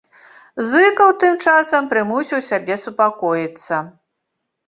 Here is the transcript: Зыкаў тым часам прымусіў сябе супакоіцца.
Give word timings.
Зыкаў 0.69 1.11
тым 1.23 1.35
часам 1.49 1.89
прымусіў 1.91 2.39
сябе 2.49 2.75
супакоіцца. 2.87 3.75